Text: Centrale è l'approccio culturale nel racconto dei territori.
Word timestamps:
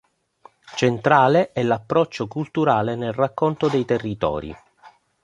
Centrale 0.75 1.51
è 1.51 1.61
l'approccio 1.61 2.25
culturale 2.27 2.95
nel 2.95 3.13
racconto 3.13 3.67
dei 3.67 3.85
territori. 3.85 4.51